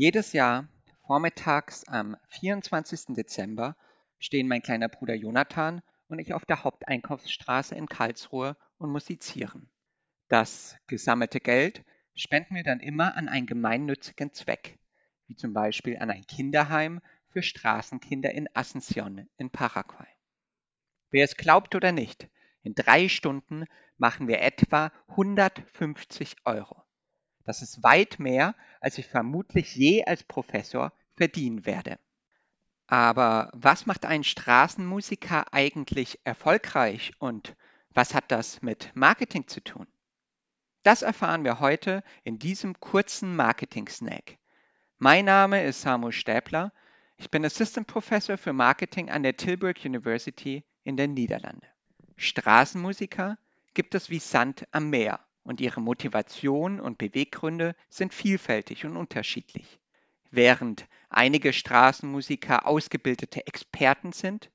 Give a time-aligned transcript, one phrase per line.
[0.00, 0.68] Jedes Jahr
[1.08, 3.16] vormittags am 24.
[3.16, 3.74] Dezember
[4.20, 9.68] stehen mein kleiner Bruder Jonathan und ich auf der Haupteinkaufsstraße in Karlsruhe und musizieren.
[10.28, 11.84] Das gesammelte Geld
[12.14, 14.78] spenden wir dann immer an einen gemeinnützigen Zweck,
[15.26, 20.06] wie zum Beispiel an ein Kinderheim für Straßenkinder in Asunción in Paraguay.
[21.10, 22.28] Wer es glaubt oder nicht,
[22.62, 23.64] in drei Stunden
[23.96, 26.84] machen wir etwa 150 Euro.
[27.48, 31.98] Das ist weit mehr, als ich vermutlich je als Professor verdienen werde.
[32.88, 37.56] Aber was macht einen Straßenmusiker eigentlich erfolgreich und
[37.88, 39.86] was hat das mit Marketing zu tun?
[40.82, 44.36] Das erfahren wir heute in diesem kurzen Marketing-Snack.
[44.98, 46.70] Mein Name ist Samuel Stäbler.
[47.16, 51.66] Ich bin Assistant Professor für Marketing an der Tilburg University in den Niederlanden.
[52.18, 53.38] Straßenmusiker
[53.72, 59.80] gibt es wie Sand am Meer und ihre Motivation und Beweggründe sind vielfältig und unterschiedlich.
[60.30, 64.50] Während einige Straßenmusiker ausgebildete Experten sind,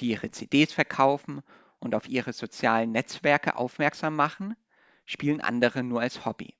[0.00, 1.42] die ihre CDs verkaufen
[1.80, 4.56] und auf ihre sozialen Netzwerke aufmerksam machen,
[5.04, 6.54] spielen andere nur als Hobby.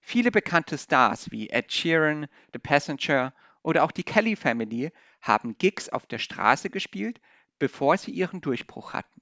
[0.00, 5.90] Viele bekannte Stars wie Ed Sheeran, The Passenger oder auch die Kelly Family haben Gigs
[5.90, 7.20] auf der Straße gespielt,
[7.58, 9.20] bevor sie ihren Durchbruch hatten.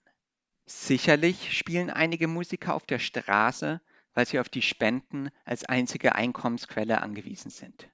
[0.73, 3.81] Sicherlich spielen einige Musiker auf der Straße,
[4.15, 7.89] weil sie auf die Spenden als einzige Einkommensquelle angewiesen sind.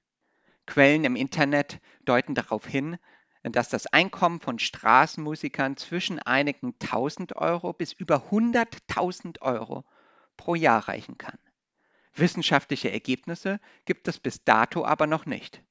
[0.65, 2.97] Quellen im Internet deuten darauf hin,
[3.43, 9.85] dass das Einkommen von Straßenmusikern zwischen einigen tausend Euro bis über hunderttausend Euro
[10.35, 11.37] pro Jahr reichen kann.
[12.13, 15.63] Wissenschaftliche Ergebnisse gibt es bis dato aber noch nicht.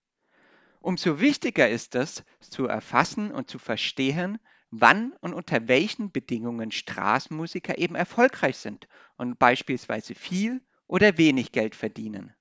[0.80, 4.38] Umso wichtiger ist es, zu erfassen und zu verstehen,
[4.70, 11.74] wann und unter welchen Bedingungen Straßenmusiker eben erfolgreich sind und beispielsweise viel oder wenig Geld
[11.74, 12.34] verdienen.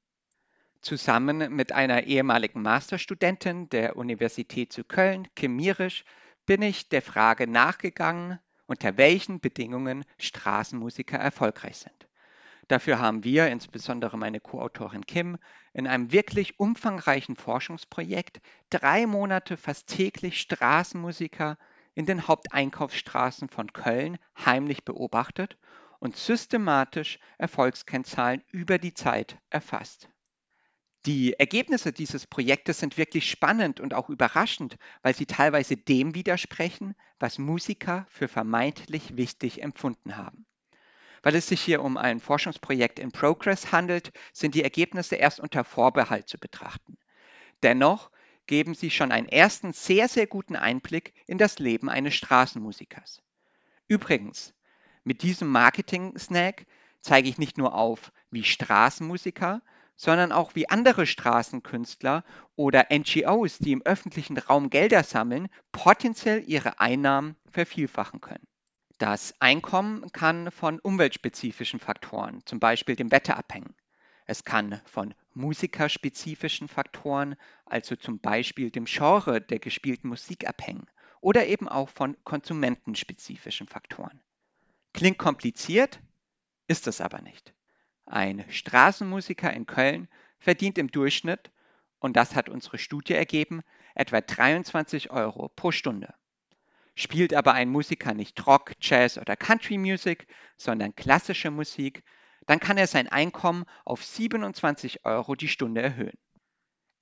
[0.82, 6.06] Zusammen mit einer ehemaligen Masterstudentin der Universität zu Köln, Kim Mierisch,
[6.46, 12.08] bin ich der Frage nachgegangen, unter welchen Bedingungen Straßenmusiker erfolgreich sind.
[12.68, 15.38] Dafür haben wir, insbesondere meine Co-Autorin Kim,
[15.74, 21.58] in einem wirklich umfangreichen Forschungsprojekt drei Monate fast täglich Straßenmusiker
[21.96, 25.58] in den Haupteinkaufsstraßen von Köln heimlich beobachtet
[26.00, 30.10] und systematisch Erfolgskennzahlen über die Zeit erfasst.
[31.06, 36.96] Die Ergebnisse dieses Projektes sind wirklich spannend und auch überraschend, weil sie teilweise dem widersprechen,
[37.20, 40.48] was Musiker für vermeintlich wichtig empfunden haben.
[41.22, 45.64] Weil es sich hier um ein Forschungsprojekt in Progress handelt, sind die Ergebnisse erst unter
[45.64, 46.98] Vorbehalt zu betrachten.
[47.64, 48.10] Dennoch
[48.48, 53.22] geben sie schon einen ersten sehr, sehr guten Einblick in das Leben eines Straßenmusikers.
[53.88, 54.54] Übrigens,
[55.04, 56.66] mit diesem Marketing-Snack
[57.02, 59.62] zeige ich nicht nur auf, wie Straßenmusiker,
[59.96, 62.24] sondern auch wie andere Straßenkünstler
[62.56, 68.46] oder NGOs, die im öffentlichen Raum Gelder sammeln, potenziell ihre Einnahmen vervielfachen können.
[68.98, 73.76] Das Einkommen kann von umweltspezifischen Faktoren, zum Beispiel dem Wetter abhängen.
[74.26, 80.88] Es kann von musikerspezifischen Faktoren, also zum Beispiel dem Genre der gespielten Musik abhängen
[81.22, 84.22] oder eben auch von konsumentenspezifischen Faktoren.
[84.94, 86.00] Klingt kompliziert,
[86.68, 87.54] ist es aber nicht.
[88.06, 90.08] Ein Straßenmusiker in Köln
[90.40, 91.52] verdient im Durchschnitt,
[92.00, 93.64] und das hat unsere Studie ergeben,
[93.96, 96.14] etwa 23 Euro pro Stunde.
[96.94, 102.04] Spielt aber ein Musiker nicht Rock, Jazz oder Country Music, sondern klassische Musik,
[102.46, 106.18] dann kann er sein Einkommen auf 27 Euro die Stunde erhöhen.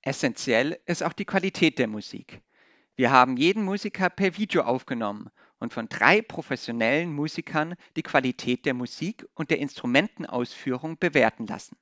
[0.02, 2.42] Essentiell ist auch die Qualität der Musik.
[2.96, 8.74] Wir haben jeden Musiker per Video aufgenommen und von drei professionellen Musikern die Qualität der
[8.74, 11.76] Musik und der Instrumentenausführung bewerten lassen.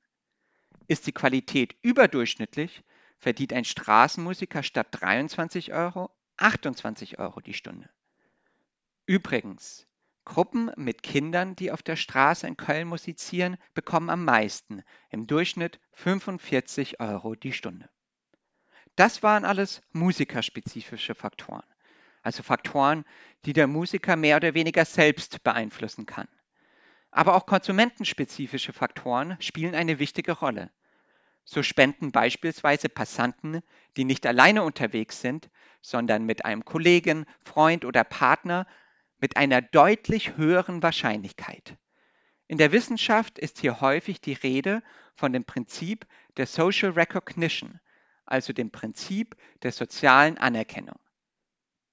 [0.87, 2.83] Ist die Qualität überdurchschnittlich,
[3.17, 7.89] verdient ein Straßenmusiker statt 23 Euro 28 Euro die Stunde.
[9.05, 9.85] Übrigens,
[10.25, 15.79] Gruppen mit Kindern, die auf der Straße in Köln musizieren, bekommen am meisten, im Durchschnitt
[15.91, 17.89] 45 Euro die Stunde.
[18.95, 21.65] Das waren alles musikerspezifische Faktoren,
[22.21, 23.05] also Faktoren,
[23.45, 26.27] die der Musiker mehr oder weniger selbst beeinflussen kann.
[27.11, 30.71] Aber auch konsumentenspezifische Faktoren spielen eine wichtige Rolle.
[31.45, 33.61] So spenden beispielsweise Passanten,
[33.97, 35.49] die nicht alleine unterwegs sind,
[35.81, 38.65] sondern mit einem Kollegen, Freund oder Partner
[39.23, 41.77] mit einer deutlich höheren Wahrscheinlichkeit.
[42.47, 44.83] In der Wissenschaft ist hier häufig die Rede
[45.15, 46.05] von dem Prinzip
[46.35, 47.79] der Social Recognition,
[48.25, 50.99] also dem Prinzip der sozialen Anerkennung.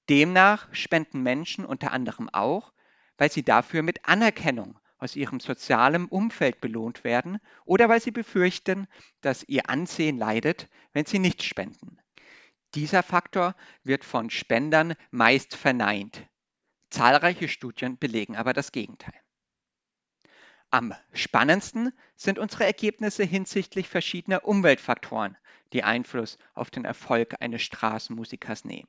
[0.09, 2.73] Demnach spenden Menschen unter anderem auch,
[3.17, 8.88] weil sie dafür mit Anerkennung aus ihrem sozialen Umfeld belohnt werden oder weil sie befürchten,
[9.21, 11.97] dass ihr Ansehen leidet, wenn sie nicht spenden.
[12.75, 13.55] Dieser Faktor
[13.85, 16.26] wird von Spendern meist verneint.
[16.90, 19.14] Zahlreiche Studien belegen aber das Gegenteil.
[20.70, 25.37] Am spannendsten sind unsere Ergebnisse hinsichtlich verschiedener Umweltfaktoren,
[25.72, 28.88] die Einfluss auf den Erfolg eines Straßenmusikers nehmen.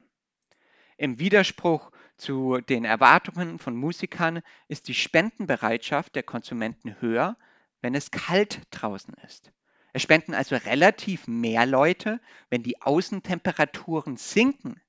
[0.97, 7.37] Im Widerspruch zu den Erwartungen von Musikern ist die Spendenbereitschaft der Konsumenten höher,
[7.81, 9.51] wenn es kalt draußen ist.
[9.93, 14.79] Es spenden also relativ mehr Leute, wenn die Außentemperaturen sinken.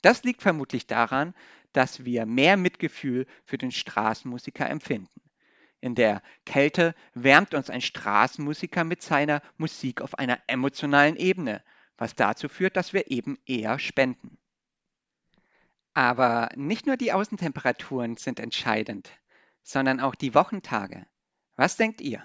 [0.00, 1.34] Das liegt vermutlich daran,
[1.72, 5.20] dass wir mehr Mitgefühl für den Straßenmusiker empfinden.
[5.80, 11.62] In der Kälte wärmt uns ein Straßenmusiker mit seiner Musik auf einer emotionalen Ebene,
[11.96, 14.38] was dazu führt, dass wir eben eher spenden.
[15.94, 19.10] Aber nicht nur die Außentemperaturen sind entscheidend,
[19.62, 21.06] sondern auch die Wochentage.
[21.56, 22.24] Was denkt ihr?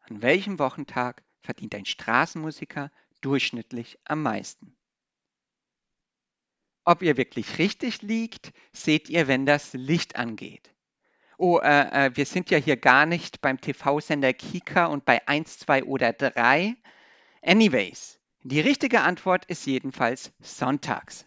[0.00, 4.76] An welchem Wochentag verdient ein Straßenmusiker durchschnittlich am meisten?
[6.84, 10.74] Ob ihr wirklich richtig liegt, seht ihr, wenn das Licht angeht
[11.38, 15.58] oh, äh, äh, wir sind ja hier gar nicht beim TV-Sender Kika und bei 1,
[15.60, 16.76] 2 oder 3.
[17.42, 21.26] Anyways, die richtige Antwort ist jedenfalls sonntags.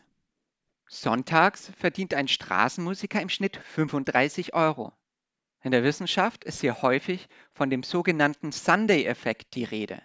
[0.88, 4.94] Sonntags verdient ein Straßenmusiker im Schnitt 35 Euro.
[5.62, 10.01] In der Wissenschaft ist hier häufig von dem sogenannten Sunday-Effekt die Rede.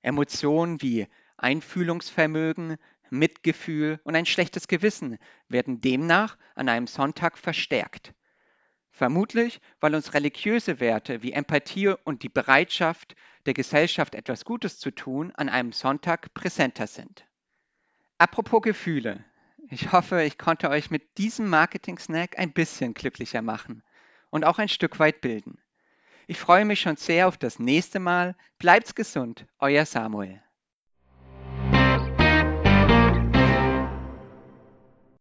[0.00, 1.06] Emotionen wie
[1.36, 2.76] Einfühlungsvermögen,
[3.10, 5.18] Mitgefühl und ein schlechtes Gewissen
[5.48, 8.14] werden demnach an einem Sonntag verstärkt.
[8.90, 13.14] Vermutlich, weil uns religiöse Werte wie Empathie und die Bereitschaft,
[13.44, 17.26] der Gesellschaft etwas Gutes zu tun, an einem Sonntag präsenter sind.
[18.18, 19.22] Apropos Gefühle.
[19.68, 23.82] Ich hoffe, ich konnte euch mit diesem Marketing-Snack ein bisschen glücklicher machen
[24.30, 25.58] und auch ein Stück weit bilden.
[26.26, 28.34] Ich freue mich schon sehr auf das nächste Mal.
[28.58, 30.42] Bleibt's gesund, euer Samuel.